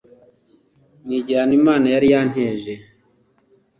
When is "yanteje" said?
2.13-2.73